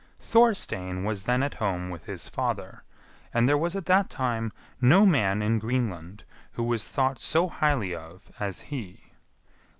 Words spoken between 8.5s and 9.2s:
he.